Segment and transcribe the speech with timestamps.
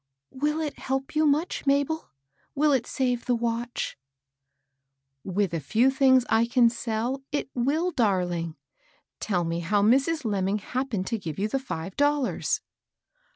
[0.31, 2.09] "Will it help you much, Mabel?
[2.55, 3.99] Will it save the watch?"
[5.23, 8.55] With a few things I can sell, it wiU, darling.
[9.19, 10.25] Tell me how Mrs.
[10.25, 12.61] Lemming happened to give you the five dollars."